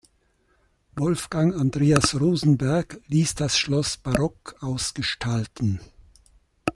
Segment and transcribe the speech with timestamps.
[0.95, 5.79] Wolfgang Andreas Rosenberg ließ das Schloss barock ausgestalten.